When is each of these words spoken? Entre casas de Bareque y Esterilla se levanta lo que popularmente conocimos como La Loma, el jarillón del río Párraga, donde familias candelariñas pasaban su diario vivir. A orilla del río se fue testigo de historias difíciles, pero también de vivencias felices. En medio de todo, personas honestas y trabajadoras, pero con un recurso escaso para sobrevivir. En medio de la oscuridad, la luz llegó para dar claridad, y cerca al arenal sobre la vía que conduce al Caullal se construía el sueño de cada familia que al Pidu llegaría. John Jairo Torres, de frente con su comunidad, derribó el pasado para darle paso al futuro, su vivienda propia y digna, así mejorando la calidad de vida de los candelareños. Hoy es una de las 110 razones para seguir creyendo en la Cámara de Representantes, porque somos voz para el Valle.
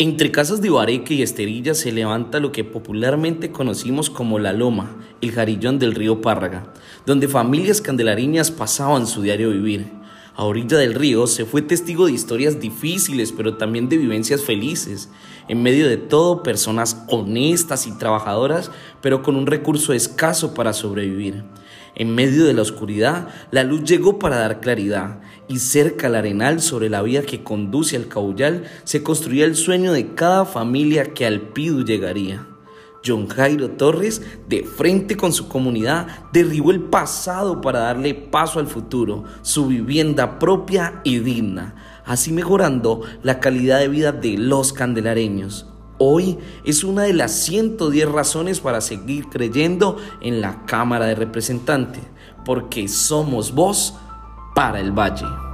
Entre 0.00 0.32
casas 0.32 0.60
de 0.60 0.70
Bareque 0.70 1.14
y 1.14 1.22
Esterilla 1.22 1.72
se 1.72 1.92
levanta 1.92 2.40
lo 2.40 2.50
que 2.50 2.64
popularmente 2.64 3.52
conocimos 3.52 4.10
como 4.10 4.40
La 4.40 4.52
Loma, 4.52 4.96
el 5.20 5.30
jarillón 5.30 5.78
del 5.78 5.94
río 5.94 6.20
Párraga, 6.20 6.72
donde 7.06 7.28
familias 7.28 7.80
candelariñas 7.80 8.50
pasaban 8.50 9.06
su 9.06 9.22
diario 9.22 9.50
vivir. 9.50 9.86
A 10.36 10.44
orilla 10.44 10.78
del 10.78 10.94
río 10.94 11.28
se 11.28 11.44
fue 11.44 11.62
testigo 11.62 12.06
de 12.06 12.12
historias 12.12 12.58
difíciles, 12.58 13.30
pero 13.30 13.56
también 13.56 13.88
de 13.88 13.98
vivencias 13.98 14.42
felices. 14.42 15.08
En 15.46 15.62
medio 15.62 15.88
de 15.88 15.96
todo, 15.96 16.42
personas 16.42 17.04
honestas 17.08 17.86
y 17.86 17.92
trabajadoras, 17.92 18.72
pero 19.00 19.22
con 19.22 19.36
un 19.36 19.46
recurso 19.46 19.92
escaso 19.92 20.52
para 20.52 20.72
sobrevivir. 20.72 21.44
En 21.94 22.12
medio 22.12 22.46
de 22.46 22.54
la 22.54 22.62
oscuridad, 22.62 23.28
la 23.52 23.62
luz 23.62 23.84
llegó 23.84 24.18
para 24.18 24.38
dar 24.38 24.60
claridad, 24.60 25.20
y 25.46 25.60
cerca 25.60 26.08
al 26.08 26.16
arenal 26.16 26.60
sobre 26.60 26.90
la 26.90 27.02
vía 27.02 27.24
que 27.24 27.44
conduce 27.44 27.94
al 27.94 28.08
Caullal 28.08 28.64
se 28.82 29.04
construía 29.04 29.44
el 29.44 29.54
sueño 29.54 29.92
de 29.92 30.14
cada 30.14 30.46
familia 30.46 31.14
que 31.14 31.26
al 31.26 31.40
Pidu 31.40 31.84
llegaría. 31.84 32.48
John 33.04 33.28
Jairo 33.28 33.70
Torres, 33.70 34.22
de 34.48 34.64
frente 34.64 35.16
con 35.16 35.32
su 35.32 35.48
comunidad, 35.48 36.06
derribó 36.32 36.70
el 36.70 36.80
pasado 36.80 37.60
para 37.60 37.80
darle 37.80 38.14
paso 38.14 38.58
al 38.58 38.66
futuro, 38.66 39.24
su 39.42 39.66
vivienda 39.66 40.38
propia 40.38 41.00
y 41.04 41.18
digna, 41.18 42.02
así 42.04 42.32
mejorando 42.32 43.02
la 43.22 43.40
calidad 43.40 43.80
de 43.80 43.88
vida 43.88 44.12
de 44.12 44.38
los 44.38 44.72
candelareños. 44.72 45.66
Hoy 45.98 46.38
es 46.64 46.82
una 46.82 47.02
de 47.02 47.12
las 47.12 47.32
110 47.32 48.10
razones 48.10 48.60
para 48.60 48.80
seguir 48.80 49.26
creyendo 49.28 49.96
en 50.20 50.40
la 50.40 50.64
Cámara 50.66 51.06
de 51.06 51.14
Representantes, 51.14 52.02
porque 52.44 52.88
somos 52.88 53.54
voz 53.54 53.94
para 54.54 54.80
el 54.80 54.92
Valle. 54.92 55.53